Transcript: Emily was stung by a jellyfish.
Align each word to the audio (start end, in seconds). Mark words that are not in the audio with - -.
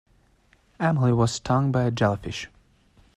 Emily 0.79 1.13
was 1.13 1.31
stung 1.31 1.71
by 1.71 1.83
a 1.83 1.91
jellyfish. 1.91 2.49